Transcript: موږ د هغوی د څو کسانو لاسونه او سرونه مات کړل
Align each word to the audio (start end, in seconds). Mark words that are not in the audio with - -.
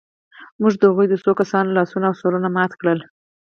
موږ 0.61 0.73
د 0.77 0.83
هغوی 0.89 1.07
د 1.09 1.15
څو 1.23 1.31
کسانو 1.41 1.75
لاسونه 1.77 2.05
او 2.07 2.17
سرونه 2.21 2.49
مات 2.55 2.71
کړل 2.81 2.99